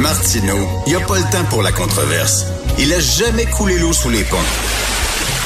Martino, 0.00 0.54
il 0.86 0.90
n'y 0.90 1.02
a 1.02 1.04
pas 1.04 1.16
le 1.18 1.24
temps 1.24 1.44
pour 1.50 1.60
la 1.60 1.72
controverse. 1.72 2.46
Il 2.78 2.92
a 2.92 3.00
jamais 3.00 3.46
coulé 3.46 3.80
l'eau 3.80 3.92
sous 3.92 4.10
les 4.10 4.22
ponts. 4.22 4.36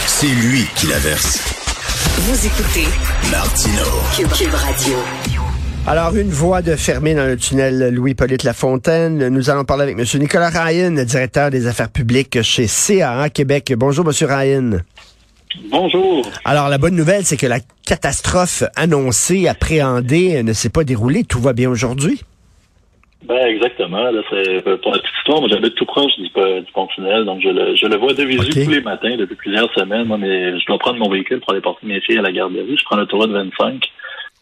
C'est 0.06 0.26
lui 0.26 0.66
qui 0.76 0.88
la 0.88 0.98
verse. 0.98 1.40
Vous 2.18 2.46
écoutez 2.46 2.86
Martino. 3.30 3.82
Cube, 4.14 4.52
Radio. 4.52 4.98
Alors, 5.86 6.14
une 6.16 6.28
voie 6.28 6.60
de 6.60 6.76
fermée 6.76 7.14
dans 7.14 7.24
le 7.24 7.38
tunnel 7.38 7.94
Louis-Polyte 7.94 8.42
Lafontaine. 8.42 9.28
Nous 9.28 9.48
allons 9.48 9.64
parler 9.64 9.84
avec 9.84 9.98
M. 9.98 10.20
Nicolas 10.20 10.50
Ryan, 10.50 11.02
directeur 11.02 11.50
des 11.50 11.66
affaires 11.66 11.90
publiques 11.90 12.42
chez 12.42 12.66
CAA 12.66 13.30
Québec. 13.30 13.72
Bonjour, 13.74 14.04
M. 14.06 14.28
Ryan. 14.28 14.70
Bonjour. 15.70 16.30
Alors, 16.44 16.68
la 16.68 16.76
bonne 16.76 16.94
nouvelle, 16.94 17.24
c'est 17.24 17.38
que 17.38 17.46
la 17.46 17.60
catastrophe 17.86 18.64
annoncée, 18.76 19.48
appréhendée, 19.48 20.42
ne 20.42 20.52
s'est 20.52 20.68
pas 20.68 20.84
déroulée. 20.84 21.24
Tout 21.24 21.40
va 21.40 21.54
bien 21.54 21.70
aujourd'hui? 21.70 22.22
Ben 23.24 23.46
exactement. 23.46 24.10
Là, 24.10 24.20
c'est, 24.30 24.62
pour 24.82 24.92
la 24.92 24.98
petite 24.98 25.16
histoire, 25.18 25.40
moi 25.40 25.48
j'habite 25.48 25.74
tout 25.76 25.84
proche 25.84 26.14
du, 26.16 26.24
du 26.24 26.72
pont 26.72 26.86
tunnel, 26.88 27.24
donc 27.24 27.40
je 27.40 27.48
le, 27.48 27.76
je 27.76 27.86
le 27.86 27.96
vois 27.96 28.14
de 28.14 28.24
visu 28.24 28.64
tous 28.64 28.70
les 28.70 28.80
matins 28.80 29.16
depuis 29.16 29.36
plusieurs 29.36 29.72
semaines. 29.74 30.06
Moi, 30.06 30.18
mais 30.18 30.58
je 30.58 30.66
dois 30.66 30.78
prendre 30.78 30.98
mon 30.98 31.08
véhicule 31.08 31.40
pour 31.40 31.52
aller 31.52 31.60
porter 31.60 31.86
mes 31.86 32.00
filles 32.00 32.18
à 32.18 32.22
la 32.22 32.32
garderie. 32.32 32.76
Je 32.76 32.84
prends 32.84 32.96
l'autoroute 32.96 33.30
25. 33.30 33.84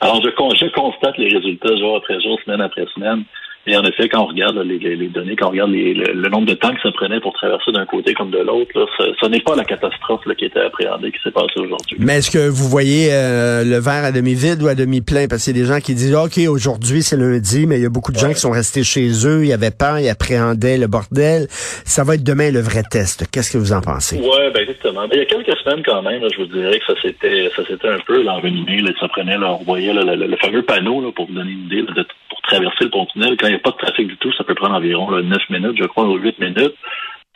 Alors 0.01 0.23
je, 0.23 0.31
je 0.31 0.73
constate 0.73 1.19
les 1.19 1.29
résultats 1.29 1.77
jour 1.77 1.97
après 1.97 2.21
jour, 2.23 2.39
semaine 2.45 2.63
après 2.63 2.87
semaine. 2.95 3.25
Et 3.71 3.77
en 3.77 3.85
effet, 3.85 4.09
quand 4.09 4.25
on 4.25 4.27
regarde 4.27 4.59
les, 4.59 4.79
les, 4.79 5.09
données, 5.09 5.37
quand 5.37 5.47
on 5.47 5.51
regarde 5.51 5.71
les, 5.71 5.95
le, 5.95 6.29
nombre 6.29 6.47
de 6.47 6.55
temps 6.55 6.75
que 6.75 6.81
ça 6.83 6.91
prenait 6.91 7.21
pour 7.21 7.33
traverser 7.35 7.71
d'un 7.71 7.87
côté 7.87 8.15
comme 8.15 8.33
de 8.33 8.39
l'autre, 8.39 8.73
ce, 8.99 9.27
n'est 9.29 9.39
pas 9.39 9.55
la 9.55 9.65
catastrophe 9.65 10.27
là, 10.27 10.35
qui 10.35 10.47
était 10.47 10.59
appréhendée 10.59 11.13
qui 11.13 11.19
s'est 11.23 11.31
passée 11.31 11.61
aujourd'hui. 11.61 11.97
Mais 12.01 12.19
est-ce 12.19 12.33
que 12.33 12.49
vous 12.49 12.69
voyez 12.69 13.11
euh, 13.13 13.63
le 13.63 13.79
verre 13.79 14.05
à 14.05 14.11
demi 14.11 14.35
vide 14.35 14.61
ou 14.65 14.67
à 14.67 14.75
demi 14.75 15.03
plein? 15.03 15.29
Parce 15.29 15.45
qu'il 15.45 15.57
y 15.57 15.61
a 15.61 15.63
des 15.63 15.69
gens 15.69 15.79
qui 15.79 15.95
disent 15.95 16.17
OK, 16.17 16.37
aujourd'hui 16.49 17.03
c'est 17.03 17.17
lundi, 17.17 17.67
mais 17.69 17.77
il 17.77 17.83
y 17.83 17.87
a 17.87 17.91
beaucoup 17.91 18.11
de 18.11 18.19
gens 18.19 18.31
qui 18.31 18.41
sont 18.41 18.51
restés 18.51 18.83
chez 18.83 19.09
eux, 19.25 19.45
ils 19.45 19.53
avaient 19.53 19.71
peur, 19.71 20.01
ils 20.01 20.09
appréhendaient 20.09 20.77
le 20.77 20.89
bordel. 20.89 21.47
Ça 21.51 22.03
va 22.03 22.17
être 22.17 22.25
demain 22.25 22.51
le 22.51 22.61
vrai 22.61 22.83
test. 22.83 23.31
Qu'est-ce 23.31 23.53
que 23.53 23.59
vous 23.59 23.73
en 23.73 23.83
pensez? 23.83 24.19
Oui, 24.19 24.51
ben 24.53 24.63
exactement. 24.63 25.03
Ben, 25.03 25.15
il 25.15 25.19
y 25.19 25.23
a 25.23 25.27
quelques 25.27 25.57
semaines 25.59 25.85
quand 25.87 26.03
même, 26.03 26.23
je 26.29 26.39
vous 26.39 26.47
dirais 26.47 26.81
que 26.81 26.93
ça 26.93 27.01
s'était 27.01 27.53
ça 27.55 27.65
s'était 27.65 27.89
un 27.89 28.01
peu 28.05 28.21
l'envenimé. 28.25 28.83
Ça 28.99 29.07
prenait, 29.07 29.39
là, 29.39 29.53
on 29.53 29.63
voyait 29.63 29.93
le, 29.93 30.37
fameux 30.39 30.63
panneau 30.63 31.01
là, 31.01 31.13
pour 31.15 31.27
vous 31.27 31.35
donner 31.35 31.53
une 31.53 31.67
idée 31.67 31.83
de 31.83 32.05
traverser 32.51 32.85
le 32.85 32.91
pont-tunnel. 32.91 33.37
Quand 33.39 33.47
il 33.47 33.60
pas 33.63 33.71
de 33.71 33.77
trafic 33.77 34.07
du 34.07 34.17
tout, 34.17 34.33
ça 34.33 34.45
peut 34.45 34.55
prendre 34.55 34.75
environ 34.75 35.11
9 35.11 35.51
minutes, 35.51 35.77
je 35.79 35.87
crois, 35.87 36.05
ou 36.05 36.17
8 36.17 36.39
minutes. 36.39 36.75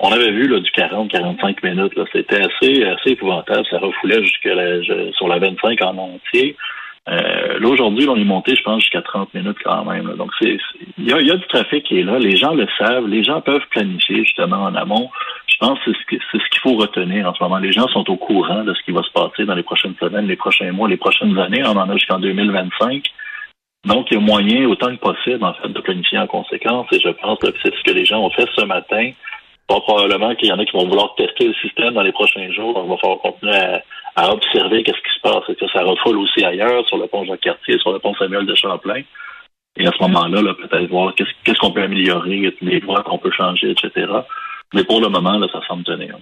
On 0.00 0.10
avait 0.10 0.32
vu 0.32 0.48
là, 0.48 0.58
du 0.58 0.70
40-45 0.70 1.56
minutes. 1.62 1.92
C'était 2.12 2.40
assez, 2.40 2.84
assez 2.84 3.10
épouvantable. 3.10 3.64
Ça 3.70 3.78
refoulait 3.78 4.22
jusque 4.22 4.48
sur 5.16 5.28
la 5.28 5.38
25 5.38 5.82
en 5.82 5.96
entier. 5.96 6.56
Euh, 7.06 7.58
là, 7.58 7.68
aujourd'hui, 7.68 8.08
on 8.08 8.16
est 8.16 8.24
monté, 8.24 8.56
je 8.56 8.62
pense, 8.62 8.80
jusqu'à 8.80 9.02
30 9.02 9.34
minutes 9.34 9.58
quand 9.62 9.84
même. 9.84 10.14
Donc, 10.16 10.30
il 10.40 10.58
y 10.98 11.12
a, 11.12 11.36
du 11.36 11.46
trafic 11.48 11.84
qui 11.84 12.00
est 12.00 12.02
là. 12.02 12.18
Les 12.18 12.36
gens 12.36 12.54
le 12.54 12.66
savent. 12.78 13.06
Les 13.06 13.22
gens 13.22 13.40
peuvent 13.40 13.66
planifier 13.70 14.24
justement 14.24 14.64
en 14.64 14.74
amont. 14.74 15.10
Je 15.46 15.56
pense 15.58 15.78
que 15.84 15.92
c'est 16.08 16.38
ce 16.38 16.50
qu'il 16.50 16.60
faut 16.60 16.76
retenir 16.76 17.28
en 17.28 17.34
ce 17.34 17.42
moment. 17.42 17.58
Les 17.58 17.72
gens 17.72 17.86
sont 17.88 18.08
au 18.10 18.16
courant 18.16 18.64
de 18.64 18.72
ce 18.74 18.82
qui 18.82 18.90
va 18.90 19.02
se 19.02 19.10
passer 19.12 19.44
dans 19.44 19.54
les 19.54 19.62
prochaines 19.62 19.94
semaines, 20.00 20.26
les 20.26 20.36
prochains 20.36 20.72
mois, 20.72 20.88
les 20.88 20.96
prochaines 20.96 21.38
années. 21.38 21.62
On 21.64 21.76
en 21.76 21.88
a 21.88 21.92
jusqu'en 21.92 22.18
2025. 22.18 23.04
Donc, 23.84 24.06
il 24.10 24.14
y 24.14 24.16
a 24.16 24.20
moyen, 24.20 24.66
autant 24.66 24.94
que 24.94 25.00
possible, 25.00 25.44
en 25.44 25.52
fait, 25.54 25.68
de 25.68 25.80
planifier 25.80 26.18
en 26.18 26.26
conséquence. 26.26 26.86
Et 26.92 27.00
je 27.00 27.10
pense 27.10 27.38
que 27.38 27.48
c'est 27.62 27.74
ce 27.74 27.82
que 27.82 27.92
les 27.92 28.04
gens 28.04 28.24
ont 28.24 28.30
fait 28.30 28.48
ce 28.56 28.64
matin. 28.64 29.10
Pas 29.68 29.80
probablement 29.80 30.34
qu'il 30.34 30.48
y 30.48 30.52
en 30.52 30.58
a 30.58 30.64
qui 30.64 30.76
vont 30.76 30.86
vouloir 30.86 31.14
tester 31.16 31.48
le 31.48 31.54
système 31.54 31.94
dans 31.94 32.02
les 32.02 32.12
prochains 32.12 32.50
jours. 32.52 32.74
Donc, 32.74 32.84
il 32.86 32.90
va 32.90 32.96
falloir 32.96 33.20
continuer 33.20 33.56
à, 34.16 34.32
observer 34.32 34.82
qu'est-ce 34.84 34.96
qui 34.96 35.14
se 35.16 35.20
passe. 35.20 35.44
Et 35.48 35.54
que 35.54 35.68
ça 35.68 35.82
refoule 35.82 36.18
aussi 36.18 36.44
ailleurs, 36.44 36.86
sur 36.88 36.96
le 36.96 37.06
pont 37.06 37.24
Jacques-Cartier, 37.24 37.78
sur 37.78 37.92
le 37.92 37.98
pont 37.98 38.14
Samuel 38.14 38.46
de 38.46 38.54
Champlain? 38.54 39.02
Et 39.76 39.86
à 39.86 39.90
ce 39.90 40.02
moment-là, 40.04 40.40
-là, 40.40 40.54
peut-être 40.54 40.88
voir 40.88 41.14
qu'est-ce 41.14 41.58
qu'on 41.58 41.72
peut 41.72 41.82
améliorer, 41.82 42.54
les 42.60 42.80
voies 42.80 43.02
qu'on 43.02 43.18
peut 43.18 43.32
changer, 43.32 43.70
etc. 43.70 44.06
Mais 44.72 44.84
pour 44.84 45.00
le 45.00 45.08
moment, 45.08 45.36
là, 45.36 45.46
ça 45.52 45.60
semble 45.66 45.84
tenir. 45.84 46.16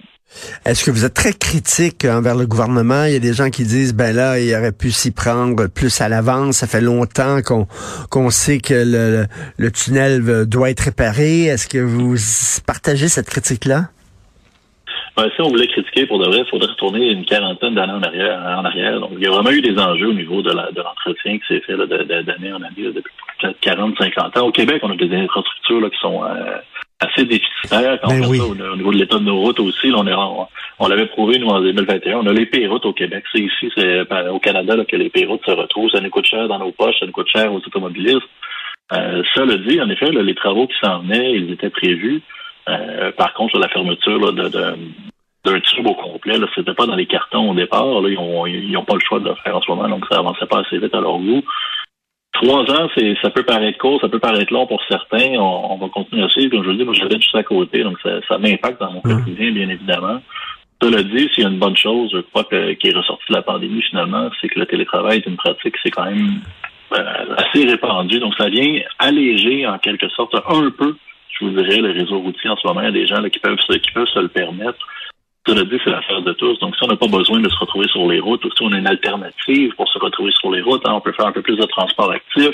Est-ce 0.65 0.85
que 0.85 0.91
vous 0.91 1.05
êtes 1.05 1.13
très 1.13 1.33
critique 1.33 2.05
envers 2.05 2.35
le 2.35 2.45
gouvernement? 2.45 3.05
Il 3.05 3.13
y 3.13 3.15
a 3.15 3.19
des 3.19 3.33
gens 3.33 3.49
qui 3.49 3.63
disent, 3.63 3.93
ben 3.93 4.15
là, 4.15 4.39
il 4.39 4.53
aurait 4.55 4.71
pu 4.71 4.91
s'y 4.91 5.11
prendre 5.11 5.67
plus 5.67 6.01
à 6.01 6.09
l'avance. 6.09 6.57
Ça 6.57 6.67
fait 6.67 6.81
longtemps 6.81 7.39
qu'on 8.09 8.29
sait 8.29 8.59
que 8.59 8.73
le, 8.73 9.25
le, 9.57 9.71
tunnel 9.71 10.45
doit 10.47 10.69
être 10.69 10.81
réparé. 10.81 11.43
Est-ce 11.45 11.67
que 11.67 11.77
vous 11.77 12.15
partagez 12.65 13.07
cette 13.07 13.29
critique-là? 13.29 13.89
Ben, 15.15 15.29
si 15.35 15.41
on 15.41 15.49
voulait 15.49 15.67
critiquer 15.67 16.07
pour 16.07 16.17
de 16.17 16.25
vrai, 16.25 16.39
il 16.39 16.49
faudrait 16.49 16.71
retourner 16.71 17.11
une 17.11 17.25
quarantaine 17.25 17.75
d'années 17.75 17.93
en 17.93 18.01
arrière, 18.01 18.39
en 18.57 18.65
arrière. 18.65 18.99
Donc, 18.99 19.11
il 19.15 19.23
y 19.23 19.27
a 19.27 19.31
vraiment 19.31 19.51
eu 19.51 19.61
des 19.61 19.77
enjeux 19.77 20.07
au 20.07 20.13
niveau 20.13 20.41
de 20.41 20.51
l'entretien 20.51 21.37
qui 21.37 21.45
s'est 21.47 21.61
fait 21.61 21.77
d'année 21.77 22.51
en 22.51 22.61
année 22.63 22.91
depuis 22.91 23.13
peut-être 23.39 23.59
40, 23.59 23.95
50 23.99 24.37
ans. 24.37 24.47
Au 24.47 24.51
Québec, 24.51 24.81
on 24.81 24.91
a 24.91 24.95
des 24.95 25.13
infrastructures 25.15 25.81
là, 25.81 25.89
qui 25.91 25.99
sont 25.99 26.23
euh, 26.23 26.57
assez 27.03 27.25
déficitaire 27.25 27.99
quand 28.01 28.09
ben 28.09 28.25
au, 28.25 28.75
niveau 28.75 28.91
de 28.91 28.97
l'état 28.97 29.17
de 29.17 29.23
nos 29.23 29.39
routes 29.39 29.59
aussi. 29.59 29.91
on, 29.95 30.07
est, 30.07 30.13
on, 30.79 30.87
l'avait 30.87 31.07
prouvé, 31.07 31.39
nous, 31.39 31.47
en 31.47 31.61
2021. 31.61 32.17
On 32.17 32.27
a 32.27 32.33
les 32.33 32.45
pires 32.45 32.71
routes 32.71 32.85
au 32.85 32.93
Québec. 32.93 33.23
C'est 33.31 33.41
ici, 33.41 33.71
c'est 33.75 34.01
au 34.29 34.39
Canada 34.39 34.75
que 34.87 34.95
les 34.95 35.09
pires 35.09 35.29
routes 35.29 35.45
se 35.45 35.51
retrouvent. 35.51 35.89
Ça 35.91 36.01
nous 36.01 36.09
coûte 36.09 36.27
cher 36.27 36.47
dans 36.47 36.59
nos 36.59 36.71
poches, 36.71 36.99
ça 36.99 37.05
nous 37.05 37.11
coûte 37.11 37.29
cher 37.29 37.51
aux 37.53 37.57
automobilistes. 37.57 38.27
Euh, 38.91 39.23
ça 39.33 39.45
le 39.45 39.57
dit, 39.59 39.81
en 39.81 39.89
effet, 39.89 40.11
les 40.11 40.35
travaux 40.35 40.67
qui 40.67 40.75
s'en 40.81 40.99
venaient, 40.99 41.33
ils 41.33 41.51
étaient 41.51 41.69
prévus. 41.69 42.21
Euh, 42.69 43.11
par 43.11 43.33
contre, 43.33 43.57
la 43.57 43.67
fermeture 43.69 44.33
de, 44.33 44.49
d'un 45.45 45.59
tube 45.59 45.87
au 45.87 45.95
complet, 45.95 46.37
là, 46.37 46.47
c'était 46.55 46.73
pas 46.73 46.85
dans 46.85 46.95
les 46.95 47.05
cartons 47.05 47.51
au 47.51 47.53
départ. 47.53 48.01
Là, 48.01 48.09
ils 48.09 48.15
n'ont 48.15 48.45
ils 48.45 48.75
ont 48.77 48.85
pas 48.85 48.95
le 48.95 49.01
choix 49.01 49.19
de 49.19 49.29
le 49.29 49.35
faire 49.35 49.55
en 49.55 49.61
ce 49.61 49.71
moment, 49.71 49.89
donc 49.89 50.05
ça 50.09 50.19
avançait 50.19 50.45
pas 50.45 50.59
assez 50.59 50.77
vite 50.77 50.93
à 50.93 51.01
leur 51.01 51.17
goût. 51.17 51.43
Trois 52.33 52.61
ans, 52.61 52.89
c'est 52.95 53.15
ça 53.21 53.29
peut 53.29 53.43
paraître 53.43 53.77
court, 53.77 54.01
ça 54.01 54.09
peut 54.09 54.19
paraître 54.19 54.51
long 54.51 54.65
pour 54.65 54.81
certains. 54.89 55.35
On, 55.37 55.77
va 55.77 55.87
continuer 55.89 56.23
à 56.23 56.29
suivre. 56.29 56.49
Comme 56.51 56.63
je 56.63 56.69
vous 56.69 56.75
dis, 56.75 56.83
moi, 56.83 56.93
j'habite 56.93 57.21
juste 57.21 57.35
à 57.35 57.43
côté, 57.43 57.83
donc 57.83 57.97
ça, 58.01 58.09
ça 58.27 58.37
m'impacte 58.37 58.79
dans 58.81 58.91
mon 58.91 59.01
mmh. 59.03 59.23
quotidien, 59.23 59.51
bien 59.51 59.69
évidemment. 59.69 60.19
Cela 60.81 61.03
dit, 61.03 61.29
s'il 61.33 61.43
y 61.43 61.45
a 61.45 61.49
une 61.49 61.59
bonne 61.59 61.77
chose, 61.77 62.09
je 62.11 62.19
crois 62.19 62.43
que, 62.43 62.73
qui 62.73 62.89
est 62.89 62.95
ressortie 62.95 63.23
de 63.29 63.35
la 63.35 63.41
pandémie 63.41 63.81
finalement, 63.83 64.29
c'est 64.41 64.49
que 64.49 64.59
le 64.59 64.65
télétravail 64.65 65.19
est 65.19 65.27
une 65.27 65.37
pratique, 65.37 65.75
c'est 65.81 65.91
quand 65.91 66.05
même 66.05 66.41
euh, 66.93 67.35
assez 67.37 67.65
répandu. 67.65 68.19
Donc, 68.19 68.33
ça 68.37 68.49
vient 68.49 68.81
alléger 68.99 69.65
en 69.65 69.77
quelque 69.77 70.09
sorte 70.09 70.35
un 70.35 70.71
peu, 70.71 70.95
je 71.29 71.45
vous 71.45 71.51
dirais, 71.51 71.77
le 71.77 71.91
réseau 71.91 72.19
routier 72.19 72.49
en 72.49 72.57
ce 72.57 72.67
moment. 72.67 72.81
Il 72.81 72.85
y 72.85 72.89
a 72.89 72.91
des 72.91 73.07
gens 73.07 73.21
là, 73.21 73.29
qui 73.29 73.39
peuvent 73.39 73.57
qui 73.57 73.91
peuvent 73.91 74.07
se 74.07 74.19
le 74.19 74.27
permettre. 74.27 74.79
Cela 75.45 75.63
dit, 75.65 75.77
c'est 75.83 75.89
l'affaire 75.89 76.21
de 76.21 76.31
tous. 76.33 76.57
Donc, 76.59 76.75
si 76.75 76.83
on 76.83 76.87
n'a 76.87 76.95
pas 76.95 77.07
besoin 77.07 77.39
de 77.39 77.49
se 77.49 77.57
retrouver 77.57 77.87
sur 77.89 78.07
les 78.09 78.19
routes, 78.19 78.45
ou 78.45 78.49
si 78.49 78.63
on 78.63 78.71
a 78.71 78.77
une 78.77 78.87
alternative 78.87 79.73
pour 79.75 79.89
se 79.89 79.99
retrouver 79.99 80.31
sur 80.31 80.51
les 80.51 80.61
routes, 80.61 80.87
hein, 80.87 80.93
on 80.93 81.01
peut 81.01 81.11
faire 81.11 81.27
un 81.27 81.33
peu 81.33 81.41
plus 81.41 81.57
de 81.57 81.65
transport 81.65 82.11
actif. 82.11 82.51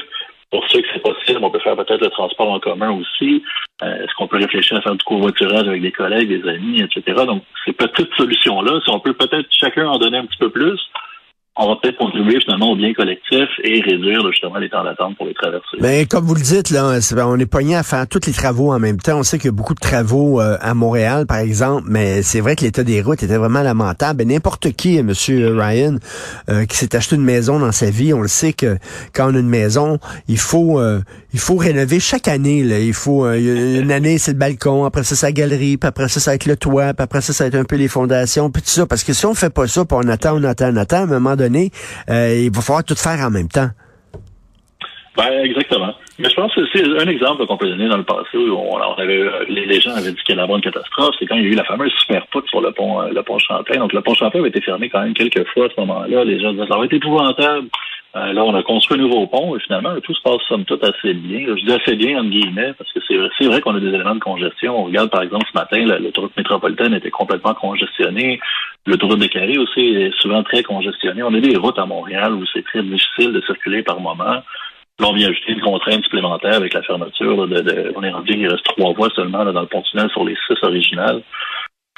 Pour 0.49 0.67
ceux 0.69 0.81
que 0.81 0.87
c'est 0.91 1.03
possible, 1.03 1.39
on 1.43 1.51
peut 1.51 1.59
faire 1.59 1.75
peut-être 1.75 2.01
le 2.01 2.09
transport 2.09 2.51
en 2.51 2.59
commun 2.59 2.91
aussi. 2.91 3.43
Euh, 3.83 4.03
est-ce 4.03 4.13
qu'on 4.15 4.27
peut 4.27 4.37
réfléchir 4.37 4.77
à 4.77 4.81
faire 4.81 4.95
du 4.95 5.03
covoiturage 5.03 5.67
avec 5.67 5.83
des 5.83 5.91
collègues, 5.91 6.29
des 6.29 6.49
amis, 6.49 6.81
etc. 6.81 7.25
Donc, 7.27 7.43
ces 7.63 7.73
petites 7.73 8.11
solutions-là, 8.17 8.79
si 8.83 8.89
on 8.89 8.99
peut 8.99 9.13
peut-être 9.13 9.47
chacun 9.51 9.87
en 9.87 9.99
donner 9.99 10.17
un 10.17 10.25
petit 10.25 10.39
peu 10.39 10.49
plus, 10.49 10.79
on 11.61 11.67
va 11.67 11.75
peut-être 11.81 11.97
contribuer 11.97 12.39
finalement 12.39 12.71
au 12.71 12.75
bien 12.77 12.93
collectif 12.93 13.49
et 13.65 13.81
réduire 13.81 14.25
justement 14.31 14.57
les 14.59 14.69
temps 14.69 14.81
d'attente 14.81 15.17
pour 15.17 15.25
les 15.25 15.33
traversées. 15.33 15.77
Mais 15.81 16.05
comme 16.05 16.23
vous 16.23 16.35
le 16.35 16.41
dites, 16.41 16.69
là, 16.69 16.97
on 17.27 17.37
est 17.37 17.45
pogné 17.45 17.75
à 17.75 17.83
faire 17.83 18.07
tous 18.07 18.25
les 18.27 18.31
travaux 18.31 18.71
en 18.71 18.79
même 18.79 18.97
temps. 18.97 19.19
On 19.19 19.23
sait 19.23 19.37
qu'il 19.37 19.47
y 19.47 19.49
a 19.49 19.51
beaucoup 19.51 19.73
de 19.73 19.79
travaux 19.79 20.39
euh, 20.39 20.55
à 20.61 20.73
Montréal, 20.73 21.25
par 21.27 21.39
exemple, 21.39 21.83
mais 21.89 22.21
c'est 22.21 22.39
vrai 22.39 22.55
que 22.55 22.61
l'état 22.61 22.85
des 22.85 23.01
routes 23.01 23.23
était 23.23 23.35
vraiment 23.35 23.61
lamentable. 23.61 24.23
N'importe 24.23 24.71
qui, 24.71 25.03
Monsieur 25.03 25.59
Ryan, 25.59 25.97
euh, 26.49 26.65
qui 26.65 26.77
s'est 26.77 26.95
acheté 26.95 27.17
une 27.17 27.23
maison 27.23 27.59
dans 27.59 27.73
sa 27.73 27.89
vie, 27.89 28.13
on 28.13 28.21
le 28.21 28.29
sait 28.29 28.53
que 28.53 28.77
quand 29.13 29.29
on 29.29 29.35
a 29.35 29.39
une 29.39 29.49
maison, 29.49 29.99
il 30.29 30.37
faut 30.37 30.79
euh, 30.79 31.01
il 31.33 31.39
faut 31.39 31.57
rénover 31.57 31.99
chaque 31.99 32.29
année. 32.29 32.63
Là. 32.63 32.79
Il 32.79 32.93
faut 32.93 33.29
une 33.29 33.91
année 33.91 34.17
c'est 34.17 34.31
le 34.31 34.37
balcon, 34.37 34.85
après 34.85 35.03
ça 35.03 35.15
c'est 35.15 35.25
la 35.25 35.31
galerie, 35.33 35.75
puis 35.75 35.89
après 35.89 36.07
ça 36.07 36.21
ça 36.21 36.31
va 36.31 36.35
être 36.35 36.45
le 36.45 36.55
toit, 36.55 36.93
puis 36.93 37.03
après 37.03 37.19
ça 37.19 37.33
ça 37.33 37.43
va 37.43 37.47
être 37.49 37.55
un 37.55 37.65
peu 37.65 37.75
les 37.75 37.89
fondations, 37.89 38.49
puis 38.49 38.61
tout 38.61 38.69
ça. 38.69 38.85
Parce 38.85 39.03
que 39.03 39.11
si 39.11 39.25
on 39.25 39.33
fait 39.33 39.53
pas 39.53 39.67
ça, 39.67 39.83
puis 39.83 39.97
on 40.01 40.07
attend, 40.07 40.37
on 40.37 40.43
attend, 40.45 40.71
on 40.71 40.77
attend, 40.77 40.97
à 40.97 41.03
un 41.03 41.05
moment 41.05 41.35
donné 41.35 41.48
euh, 42.09 42.43
il 42.45 42.51
va 42.51 42.61
falloir 42.61 42.83
tout 42.83 42.95
faire 42.95 43.19
en 43.19 43.31
même 43.31 43.49
temps. 43.49 43.69
Ben, 45.17 45.43
exactement. 45.43 45.93
Mais 46.17 46.29
je 46.29 46.35
pense 46.35 46.53
que 46.53 46.61
c'est 46.71 46.83
un 46.83 47.07
exemple 47.07 47.45
qu'on 47.45 47.57
peut 47.57 47.67
donner 47.67 47.89
dans 47.89 47.97
le 47.97 48.03
passé 48.03 48.37
où 48.37 48.77
avait, 48.97 49.25
les, 49.49 49.81
gens 49.81 49.91
avaient 49.91 50.11
dit 50.11 50.23
qu'il 50.25 50.35
y 50.35 50.39
avait 50.39 50.53
une 50.53 50.61
catastrophe, 50.61 51.13
c'est 51.19 51.25
quand 51.25 51.35
il 51.35 51.43
y 51.43 51.45
a 51.47 51.49
eu 51.49 51.55
la 51.55 51.65
fameuse 51.65 51.91
super 51.99 52.25
poutre 52.27 52.47
sur 52.49 52.61
le 52.61 52.71
pont, 52.71 53.01
euh, 53.01 53.09
le 53.09 53.21
pont 53.23 53.37
Champlain. 53.37 53.79
Donc, 53.79 53.91
le 53.91 54.01
pont 54.01 54.13
Champlain 54.13 54.39
avait 54.39 54.49
été 54.49 54.61
fermé 54.61 54.89
quand 54.89 55.01
même 55.01 55.13
quelques 55.13 55.45
fois 55.49 55.65
à 55.65 55.69
ce 55.69 55.79
moment-là. 55.81 56.23
Les 56.23 56.39
gens 56.39 56.53
disaient, 56.53 56.67
ça 56.67 56.77
va 56.77 56.85
être 56.85 56.93
épouvantable. 56.93 57.67
Euh, 58.15 58.33
là, 58.33 58.43
on 58.43 58.55
a 58.55 58.63
construit 58.63 58.97
un 58.97 59.03
nouveau 59.03 59.27
pont 59.27 59.55
et 59.55 59.59
finalement, 59.59 59.93
tout 60.01 60.15
se 60.15 60.21
passe 60.21 60.41
somme 60.47 60.65
toute 60.65 60.83
assez 60.83 61.13
bien. 61.13 61.45
Je 61.55 61.63
dis 61.63 61.71
assez 61.71 61.95
bien, 61.95 62.19
entre 62.19 62.29
guillemets, 62.29 62.73
parce 62.73 62.91
que 62.91 62.99
c'est 63.07 63.45
vrai 63.45 63.61
qu'on 63.61 63.75
a 63.75 63.79
des 63.79 63.89
éléments 63.89 64.15
de 64.15 64.19
congestion. 64.19 64.79
On 64.79 64.85
regarde, 64.85 65.11
par 65.11 65.21
exemple, 65.21 65.45
ce 65.51 65.57
matin, 65.57 65.85
l'autoroute 65.99 66.35
métropolitaine 66.35 66.95
était 66.95 67.11
complètement 67.11 67.53
congestionnée. 67.53 68.39
L'autoroute 68.87 69.19
de 69.19 69.27
Carré 69.27 69.59
aussi 69.59 69.81
est 69.81 70.13
souvent 70.19 70.41
très 70.41 70.63
congestionnée. 70.63 71.21
On 71.21 71.33
a 71.33 71.39
des 71.39 71.55
routes 71.55 71.77
à 71.77 71.85
Montréal 71.85 72.33
où 72.33 72.43
c'est 72.51 72.63
très 72.63 72.81
difficile 72.81 73.31
de 73.31 73.41
circuler 73.41 73.83
par 73.83 73.99
moment. 73.99 74.41
Là, 74.99 75.07
on 75.07 75.13
vient 75.13 75.29
ajouter 75.29 75.53
une 75.53 75.61
contrainte 75.61 76.03
supplémentaire 76.03 76.55
avec 76.55 76.73
la 76.73 76.81
fermeture. 76.81 77.47
de, 77.47 77.93
on 77.95 78.03
est 78.03 78.11
rendu 78.11 78.33
il 78.33 78.47
reste 78.47 78.65
trois 78.65 78.91
voies 78.93 79.09
seulement 79.15 79.45
dans 79.45 79.61
le 79.61 79.67
pont 79.67 79.83
tunnel 79.83 80.09
sur 80.09 80.25
les 80.25 80.35
six 80.47 80.57
originales. 80.63 81.21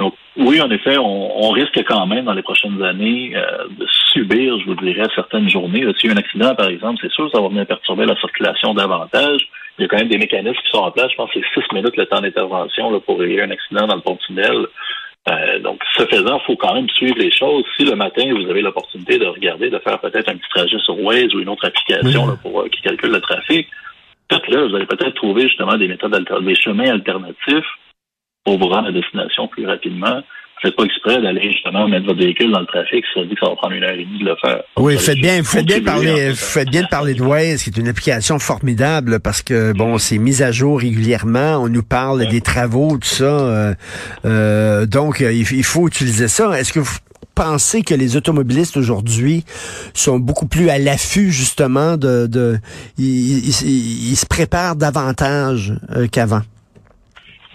Donc, 0.01 0.15
oui, 0.36 0.59
en 0.59 0.71
effet, 0.71 0.98
on, 0.98 1.51
risque 1.51 1.80
quand 1.88 2.07
même 2.07 2.25
dans 2.25 2.33
les 2.33 2.42
prochaines 2.42 2.81
années 2.81 3.33
euh, 3.36 3.68
de 3.69 3.86
subir, 4.12 4.57
je 4.59 4.65
vous 4.65 4.75
dirais, 4.75 5.07
certaines 5.13 5.48
journées. 5.48 5.86
S'il 6.00 6.09
y 6.09 6.13
a 6.13 6.15
un 6.15 6.18
accident, 6.18 6.56
par 6.56 6.69
exemple, 6.69 6.98
c'est 7.01 7.12
sûr 7.12 7.25
que 7.25 7.31
ça 7.38 7.39
va 7.39 7.50
venir 7.50 7.68
perturber 7.68 8.06
la 8.07 8.15
circulation 8.15 8.74
davantage. 8.74 9.48
Il 9.77 9.83
y 9.83 9.86
a 9.86 9.88
quand 9.88 9.98
même 9.98 10.07
des 10.07 10.18
mécanismes 10.18 10.59
qui 10.59 10.71
sont 10.71 10.80
en 10.80 10.89
place. 10.89 11.12
Je 11.12 11.18
pense 11.18 11.31
que 11.31 11.39
c'est 11.39 11.62
six 11.62 11.75
minutes 11.75 11.95
le 11.98 12.07
temps 12.07 12.19
d'intervention 12.19 13.00
pour 13.01 13.19
régler 13.19 13.44
un 13.44 13.51
accident 13.51 13.86
dans 13.86 13.95
le 13.95 14.01
pont-tunnel. 14.01 14.65
Euh, 15.30 15.59
donc, 15.59 15.80
ce 15.95 16.03
faisant, 16.07 16.39
il 16.39 16.45
faut 16.48 16.56
quand 16.56 16.74
même 16.74 16.89
suivre 16.89 17.19
les 17.19 17.30
choses. 17.30 17.63
Si 17.77 17.86
le 17.86 17.95
matin, 17.95 18.24
vous 18.31 18.50
avez 18.50 18.63
l'opportunité 18.63 19.19
de 19.19 19.27
regarder, 19.27 19.69
de 19.69 19.77
faire 19.77 20.00
peut-être 20.00 20.30
un 20.30 20.36
petit 20.36 20.50
trajet 20.50 20.80
sur 20.80 21.00
Waze 21.00 21.36
ou 21.36 21.42
une 21.42 21.50
autre 21.50 21.68
application 21.68 22.36
pour, 22.42 22.62
euh, 22.62 22.69
qui 22.69 22.81
calcule 22.81 23.12
le 23.12 23.21
trafic, 23.21 23.68
peut-être 24.27 24.50
là, 24.50 24.65
vous 24.65 24.75
allez 24.75 24.88
peut-être 24.88 25.13
trouver 25.13 25.44
justement 25.44 25.77
des 25.77 25.88
méthodes 25.88 26.25
des 26.42 26.56
chemins 26.56 26.89
alternatifs 26.89 27.68
pour 28.44 28.58
vous 28.58 28.68
rendre 28.68 28.88
à 28.88 28.92
destination 28.92 29.48
plus 29.48 29.66
rapidement. 29.66 30.22
Faites 30.62 30.76
pas 30.76 30.84
exprès 30.84 31.20
d'aller 31.20 31.52
justement 31.52 31.88
mettre 31.88 32.06
votre 32.06 32.20
véhicule 32.20 32.52
dans 32.52 32.60
le 32.60 32.68
trafic 32.68 33.04
ça 33.16 33.24
dit 33.24 33.34
que 33.34 33.40
ça 33.40 33.50
va 33.50 33.56
prendre 33.56 33.74
une 33.74 33.84
heure 33.84 33.96
et 33.96 34.06
demie 34.06 34.20
de 34.20 34.26
le 34.26 34.36
faire. 34.36 34.62
oui, 34.78 34.96
faites 35.00 35.18
bien, 35.18 35.42
faites 35.44 35.66
bien 35.66 35.80
de 35.80 35.84
parler, 35.84 36.34
faites 36.36 36.70
bien 36.70 36.84
de 36.84 36.88
parler 36.88 37.16
de 37.16 37.24
Waze, 37.24 37.64
qui 37.64 37.72
est 37.72 37.78
une 37.78 37.88
application 37.88 38.38
formidable 38.38 39.20
parce 39.20 39.42
que 39.42 39.74
bon, 39.74 39.98
c'est 39.98 40.20
mis 40.20 40.44
à 40.44 40.52
jour 40.52 40.80
régulièrement. 40.80 41.58
On 41.58 41.68
nous 41.68 41.82
parle 41.82 42.28
des 42.28 42.42
travaux, 42.42 43.00
tout 43.00 43.08
ça. 43.08 43.24
Euh, 43.24 43.74
euh, 44.26 44.86
donc, 44.86 45.22
il, 45.22 45.64
faut 45.64 45.88
utiliser 45.88 46.28
ça. 46.28 46.60
Est-ce 46.60 46.74
que 46.74 46.80
vous 46.80 46.98
pensez 47.34 47.82
que 47.82 47.96
les 47.96 48.16
automobilistes 48.16 48.78
aujourd'hui 48.78 49.44
sont 49.96 50.20
beaucoup 50.20 50.48
plus 50.48 50.70
à 50.70 50.78
l'affût 50.78 51.32
justement 51.32 51.98
de, 51.98 52.28
de 52.28 52.58
ils, 53.00 54.16
se 54.16 54.28
préparent 54.28 54.76
davantage 54.76 55.74
euh, 55.96 56.08
qu'avant? 56.08 56.42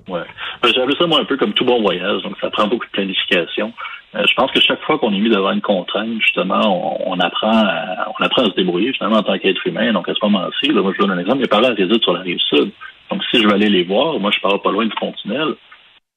Ouais. 0.08 0.22
Ben, 0.62 0.72
J'appelle 0.74 0.96
ça, 0.98 1.06
moi, 1.06 1.20
un 1.20 1.24
peu 1.24 1.36
comme 1.36 1.52
tout 1.52 1.64
bon 1.64 1.80
voyage. 1.80 2.22
Donc, 2.22 2.36
ça 2.40 2.50
prend 2.50 2.66
beaucoup 2.66 2.86
de 2.86 2.90
planification. 2.90 3.72
Euh, 4.14 4.24
je 4.28 4.34
pense 4.34 4.50
que 4.50 4.60
chaque 4.60 4.82
fois 4.82 4.98
qu'on 4.98 5.12
est 5.12 5.18
mis 5.18 5.30
devant 5.30 5.52
une 5.52 5.60
contrainte, 5.60 6.20
justement, 6.20 7.06
on, 7.06 7.18
apprend 7.20 7.52
à, 7.52 8.08
on 8.18 8.24
apprend 8.24 8.42
à 8.42 8.46
se 8.46 8.54
débrouiller, 8.54 8.92
finalement, 8.92 9.18
en 9.18 9.22
tant 9.22 9.38
qu'être 9.38 9.66
humain. 9.66 9.92
Donc, 9.92 10.08
à 10.08 10.14
ce 10.14 10.24
moment-ci, 10.24 10.68
là, 10.68 10.82
moi, 10.82 10.92
je 10.94 11.02
donne 11.02 11.12
un 11.12 11.18
exemple. 11.18 11.40
Mes 11.40 11.48
parents 11.48 11.74
résident 11.74 12.00
sur 12.00 12.12
la 12.12 12.20
rive 12.20 12.38
sud. 12.48 12.70
Donc, 13.10 13.22
si 13.30 13.40
je 13.40 13.46
veux 13.46 13.54
aller 13.54 13.68
les 13.68 13.84
voir, 13.84 14.18
moi, 14.18 14.30
je 14.34 14.40
pars 14.40 14.60
pas 14.60 14.70
loin 14.70 14.86
du 14.86 14.94
continent. 14.94 15.46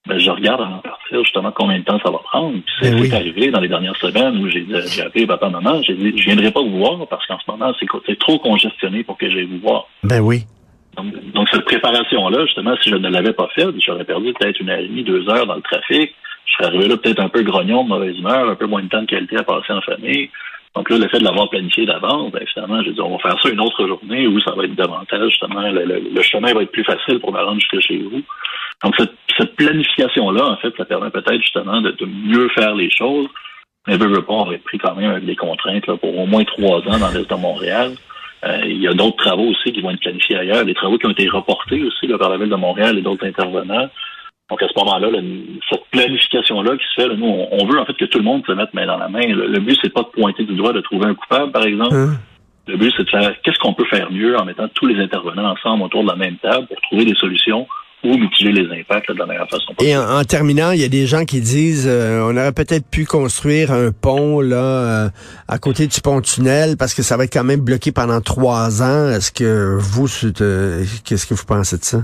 Ben, 0.08 0.18
je 0.18 0.32
regarde 0.32 0.62
avant 0.62 0.78
de 0.78 0.82
partir, 0.82 1.24
justement, 1.24 1.52
combien 1.52 1.80
de 1.80 1.84
temps 1.84 2.00
ça 2.00 2.10
va 2.10 2.20
prendre. 2.20 2.54
Puis, 2.54 2.74
c'est 2.82 2.96
ben 2.96 3.14
arrivé 3.14 3.52
dans 3.52 3.60
les 3.60 3.68
dernières 3.68 3.98
semaines 3.98 4.38
où 4.38 4.48
j'ai 4.48 5.02
appelé 5.02 5.28
papa, 5.28 5.50
maman, 5.50 5.82
j'ai 5.84 5.94
dit, 5.94 6.14
je 6.16 6.24
viendrai 6.24 6.52
pas 6.52 6.62
vous 6.62 6.78
voir 6.78 7.06
parce 7.08 7.26
qu'en 7.28 7.38
ce 7.38 7.52
moment, 7.52 7.74
c'est 8.08 8.18
trop 8.18 8.40
congestionné 8.40 9.04
pour 9.04 9.18
que 9.18 9.30
j'aille 9.30 9.46
vous 9.46 9.60
voir. 9.60 9.88
Ben 10.04 10.22
oui. 10.22 10.46
Cette 11.52 11.66
préparation-là, 11.66 12.46
justement, 12.46 12.76
si 12.82 12.90
je 12.90 12.96
ne 12.96 13.10
l'avais 13.10 13.34
pas 13.34 13.50
faite, 13.56 13.74
j'aurais 13.86 14.04
perdu 14.04 14.34
peut-être 14.34 14.60
une 14.60 14.70
heure 14.70 14.80
et 14.80 14.88
demie, 14.88 15.04
deux 15.04 15.28
heures 15.30 15.48
dans 15.48 15.56
le 15.56 15.62
trafic. 15.62 16.14
Je 16.46 16.54
serais 16.54 16.66
arrivé 16.66 16.88
là 16.88 16.98
peut-être 16.98 17.20
un 17.20 17.30
peu 17.30 17.42
grognon, 17.44 17.84
de 17.84 17.90
mauvaise 17.90 18.18
humeur, 18.18 18.50
un 18.50 18.56
peu 18.56 18.66
moins 18.66 18.84
de 18.84 18.90
temps 18.90 19.02
de 19.02 19.08
qualité 19.08 19.38
à 19.38 19.44
passer 19.44 19.74
en 19.74 19.82
famille. 19.82 20.30
Donc 20.76 20.90
là, 20.90 20.98
le 20.98 21.08
fait 21.08 21.20
de 21.20 21.24
l'avoir 21.24 21.50
planifié 21.50 21.86
d'avance, 21.86 22.32
ben, 22.32 22.46
finalement, 22.54 22.84
j'ai 22.84 22.92
dit, 22.92 23.02
on 23.02 23.18
va 23.18 23.18
faire 23.18 23.42
ça 23.42 23.50
une 23.50 23.60
autre 23.60 23.88
journée 23.88 24.28
où 24.28 24.40
ça 24.42 24.52
va 24.52 24.66
être 24.66 24.76
davantage, 24.76 25.32
justement, 25.32 25.68
le, 25.72 26.22
chemin 26.22 26.54
va 26.54 26.62
être 26.62 26.72
plus 26.72 26.84
facile 26.84 27.20
pour 27.20 27.34
me 27.34 27.40
rendre 27.40 27.60
jusque 27.60 27.80
chez 27.80 27.98
vous. 27.98 28.22
Donc, 28.84 28.96
cette, 28.98 29.56
planification-là, 29.56 30.46
en 30.46 30.58
fait, 30.58 30.74
ça 30.78 30.86
permet 30.86 31.10
peut-être 31.10 31.42
justement 31.42 31.82
de, 31.82 31.96
mieux 32.06 32.50
faire 32.50 32.76
les 32.76 32.90
choses. 32.92 33.28
Mais 33.88 33.98
veux, 33.98 34.08
veux 34.08 34.22
pas, 34.22 34.34
on 34.34 34.42
aurait 34.42 34.58
pris 34.60 34.78
quand 34.78 34.96
même 34.96 35.12
avec 35.12 35.26
des 35.26 35.36
contraintes 35.36 35.88
là, 35.88 35.98
pour 35.98 36.18
au 36.18 36.26
moins 36.26 36.44
trois 36.44 36.78
ans 36.88 37.00
dans 37.00 37.10
l'Est 37.12 37.30
de 37.30 37.36
Montréal. 37.36 37.94
Euh, 38.46 38.62
il 38.66 38.82
y 38.82 38.88
a 38.88 38.94
d'autres 38.94 39.18
travaux 39.18 39.48
aussi 39.48 39.74
qui 39.74 39.82
vont 39.82 39.92
être 39.92 40.00
planifiés 40.00 40.38
ailleurs, 40.38 40.66
des 40.66 40.74
travaux 40.74 40.98
qui 40.98 41.06
ont 41.06 41.12
été 41.12 41.28
reportés 41.28 41.84
aussi 41.84 42.08
là, 42.08 42.18
par 42.18 42.30
la 42.30 42.38
Ville 42.38 42.50
de 42.50 42.56
Montréal 42.56 42.98
et 42.98 43.02
d'autres 43.02 43.26
intervenants. 43.26 43.90
Donc 44.50 44.64
à 44.64 44.68
ce 44.68 44.80
moment-là, 44.80 45.10
cette 45.70 45.86
planification-là 45.92 46.78
qui 46.78 46.86
se 46.96 47.02
fait, 47.02 47.16
nous, 47.16 47.28
on, 47.52 47.66
veut 47.66 47.80
en 47.80 47.86
fait 47.86 47.94
que 47.94 48.06
tout 48.06 48.18
le 48.18 48.24
monde 48.24 48.44
se 48.48 48.52
mette 48.54 48.74
main 48.74 48.88
dans 48.88 48.98
la 48.98 49.08
main. 49.08 49.28
Le, 49.28 49.60
but, 49.60 49.78
c'est 49.82 49.94
pas 49.94 50.02
de 50.02 50.08
pointer 50.08 50.44
du 50.44 50.56
doigt 50.56 50.74
de 50.74 50.82
trouver 50.82 51.06
un 51.06 51.14
coupable, 51.14 51.52
par 51.52 51.64
exemple. 51.66 51.94
Hein? 51.94 52.18
Le 52.68 52.78
but, 52.78 52.92
c'est 52.98 53.04
de 53.04 53.10
faire 53.10 53.36
qu'est-ce 53.44 53.60
qu'on 53.60 53.74
peut 53.74 53.86
faire 53.86 54.12
mieux 54.12 54.38
en 54.38 54.46
mettant 54.46 54.68
tous 54.70 54.88
les 54.88 55.00
intervenants 55.04 55.52
ensemble 55.52 55.84
autour 55.84 56.04
de 56.04 56.10
la 56.10 56.16
même 56.16 56.38
table 56.38 56.66
pour 56.66 56.82
trouver 56.82 57.06
des 57.06 57.16
solutions 57.16 57.68
ou 58.04 58.18
mitiger 58.18 58.52
les 58.52 58.80
impacts 58.80 59.12
de 59.12 59.18
la 59.18 59.26
meilleure 59.26 59.50
façon 59.50 59.74
possible. 59.74 59.92
Et 59.92 59.98
en, 59.98 60.24
terminant, 60.24 60.72
il 60.72 60.80
y 60.80 60.86
a 60.86 60.90
des 60.90 61.06
gens 61.06 61.26
qui 61.26 61.42
disent 61.42 61.88
euh, 61.88 62.22
on 62.22 62.38
aurait 62.38 62.54
peut-être 62.54 62.90
pu 62.90 63.06
construire 63.06 63.72
un 63.72 63.92
pont 63.92 64.40
là 64.40 64.56
euh, 64.56 65.10
à 65.48 65.58
côté 65.58 65.88
du 65.88 66.00
pont-tunnel 66.02 66.78
parce 66.78 66.94
que 66.94 67.02
ça 67.02 67.18
va 67.18 67.26
être 67.26 67.34
quand 67.34 67.44
même 67.44 67.60
bloqué 67.60 67.92
pendant 67.92 68.22
trois 68.22 68.82
ans. 68.82 69.10
Est-ce 69.10 69.32
que 69.32 69.78
vous, 69.78 70.08
euh, 70.42 70.84
qu'est-ce 71.06 71.28
que 71.28 71.34
vous 71.34 71.46
pensez 71.46 71.78
de 71.78 71.84
ça? 71.84 72.00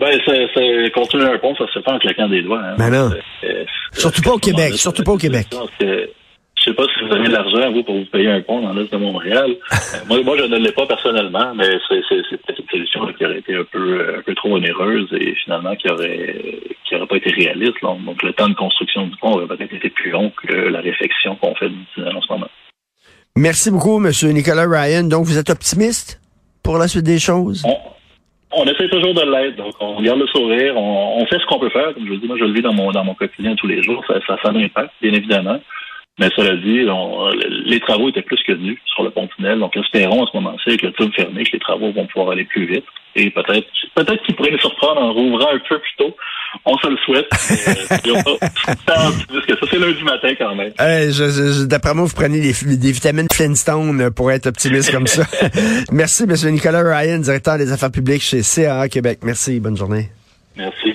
Ben, 0.00 0.18
c'est 0.26 0.90
construire 0.94 1.30
un 1.30 1.38
pont, 1.38 1.54
ça 1.54 1.66
se 1.66 1.72
fait 1.74 1.84
pas 1.84 1.92
en 1.92 1.98
claquant 1.98 2.28
des 2.28 2.42
doigts. 2.42 2.62
Hein. 2.64 2.76
Ben 2.78 2.90
non. 2.90 3.10
surtout 3.92 4.22
pas 4.22 4.32
au 4.32 4.38
Québec. 4.38 4.74
Surtout 4.74 5.04
pas 5.04 5.12
au 5.12 5.18
Québec. 5.18 5.48
Je 6.62 6.70
sais 6.70 6.76
pas 6.76 6.84
si 6.94 7.04
vous 7.04 7.12
avez 7.12 7.26
de 7.26 7.32
l'argent, 7.32 7.72
vous, 7.72 7.82
pour 7.82 7.96
vous 7.96 8.04
payer 8.04 8.28
un 8.28 8.40
pont 8.40 8.60
dans 8.60 8.72
l'Est 8.72 8.92
de 8.92 8.96
Montréal. 8.96 9.56
Euh, 9.94 9.98
moi, 10.08 10.22
moi, 10.22 10.36
je 10.38 10.44
ne 10.44 10.56
l'ai 10.56 10.72
pas 10.72 10.86
personnellement, 10.86 11.54
mais 11.54 11.68
c'est 11.86 12.00
peut-être 12.08 12.60
une 12.60 12.68
solution 12.70 13.06
qui 13.12 13.26
aurait 13.26 13.40
été 13.40 13.54
un 13.54 13.64
peu, 13.64 14.16
un 14.18 14.22
peu 14.22 14.34
trop 14.34 14.56
onéreuse 14.56 15.06
et 15.12 15.34
finalement 15.44 15.76
qui 15.76 15.90
aurait, 15.90 16.40
qui 16.84 16.94
aurait 16.94 17.06
pas 17.06 17.16
été 17.16 17.30
réaliste. 17.30 17.74
Donc, 17.82 18.22
le 18.22 18.32
temps 18.32 18.48
de 18.48 18.54
construction 18.54 19.06
du 19.06 19.16
pont 19.16 19.32
aurait 19.32 19.46
peut-être 19.46 19.74
été 19.74 19.90
plus 19.90 20.10
long 20.10 20.32
que 20.42 20.54
la 20.54 20.80
réflexion 20.80 21.36
qu'on 21.36 21.54
fait 21.56 21.66
en 21.66 22.22
ce 22.22 22.32
moment. 22.32 22.48
Merci 23.36 23.70
beaucoup, 23.70 24.02
M. 24.02 24.10
Nicolas 24.32 24.66
Ryan. 24.66 25.02
Donc, 25.02 25.24
vous 25.24 25.36
êtes 25.36 25.50
optimiste 25.50 26.20
pour 26.62 26.78
la 26.78 26.88
suite 26.88 27.04
des 27.04 27.18
choses? 27.18 27.64
On, 28.50 28.64
essaie 28.64 28.88
toujours 28.88 29.14
de 29.14 29.30
l'être. 29.30 29.56
Donc, 29.56 29.74
on 29.80 30.00
garde 30.00 30.20
le 30.20 30.26
sourire. 30.28 30.74
On, 30.76 31.26
fait 31.26 31.38
ce 31.38 31.46
qu'on 31.46 31.58
peut 31.58 31.70
faire. 31.70 31.92
Comme 31.92 32.06
je 32.06 32.12
vous 32.12 32.18
dis, 32.18 32.26
moi, 32.26 32.36
je 32.38 32.44
le 32.44 32.52
vis 32.52 32.62
dans 32.62 32.72
mon, 32.72 32.92
dans 32.92 33.04
mon 33.04 33.14
quotidien 33.14 33.54
tous 33.56 33.66
les 33.66 33.82
jours. 33.82 34.02
Ça, 34.06 34.14
ça, 34.26 34.38
ça 34.42 34.48
a 34.48 34.52
un 34.52 34.56
impact, 34.56 34.90
bien 35.02 35.12
évidemment. 35.12 35.58
Mais 36.18 36.28
cela 36.36 36.56
dit, 36.56 36.86
les 37.64 37.80
travaux 37.80 38.10
étaient 38.10 38.22
plus 38.22 38.40
que 38.46 38.52
venus 38.52 38.78
sur 38.94 39.02
le 39.02 39.10
pont-tunnel. 39.10 39.58
Donc, 39.58 39.76
espérons 39.76 40.24
à 40.24 40.30
ce 40.30 40.36
moment-ci, 40.36 40.68
avec 40.68 40.82
le 40.82 40.92
tube 40.92 41.12
fermé, 41.14 41.44
que 41.44 41.52
les 41.52 41.58
travaux 41.58 41.90
vont 41.90 42.06
pouvoir 42.06 42.32
aller 42.32 42.44
plus 42.44 42.66
vite. 42.66 42.84
Et 43.14 43.30
peut-être 43.30 43.66
peut-être 43.94 44.22
qu'ils 44.24 44.34
pourraient 44.34 44.50
nous 44.50 44.58
surprendre 44.58 45.00
en 45.00 45.12
rouvrant 45.12 45.48
un 45.52 45.58
peu 45.68 45.78
plus 45.78 45.92
tôt. 45.98 46.16
On 46.66 46.76
se 46.78 46.86
le 46.86 46.96
souhaite. 46.98 47.28
parce 48.86 49.46
que 49.46 49.54
ça, 49.54 49.66
c'est 49.70 49.78
lundi 49.78 50.02
matin 50.02 50.34
quand 50.38 50.54
même. 50.54 50.72
D'après 51.66 51.94
moi, 51.94 52.04
vous 52.04 52.14
prenez 52.14 52.40
des, 52.40 52.76
des, 52.76 52.92
vitamines 52.92 53.26
Flintstone 53.32 54.10
pour 54.10 54.30
être 54.30 54.46
optimiste 54.46 54.92
comme 54.92 55.06
ça. 55.06 55.24
Merci, 55.92 56.24
M. 56.24 56.34
Nicolas 56.52 56.82
Ryan, 56.82 57.18
directeur 57.18 57.56
des 57.56 57.72
affaires 57.72 57.90
publiques 57.90 58.22
chez 58.22 58.42
CAA 58.42 58.88
Québec. 58.88 59.20
Merci. 59.22 59.60
Bonne 59.60 59.76
journée. 59.76 60.08
Merci. 60.56 60.90